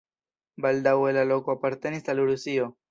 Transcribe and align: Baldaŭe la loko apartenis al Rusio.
Baldaŭe 0.65 1.13
la 1.19 1.27
loko 1.33 1.55
apartenis 1.57 2.13
al 2.15 2.27
Rusio. 2.33 2.73